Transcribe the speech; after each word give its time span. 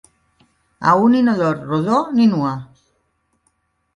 A 0.91 0.93
un 1.07 1.17
inodor 1.19 1.59
rodó, 1.73 1.99
ni 2.19 2.27
nua. 2.31 2.57